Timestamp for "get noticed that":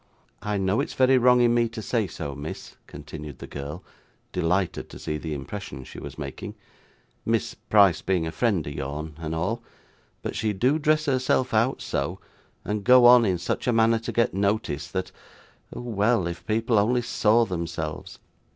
14.11-15.11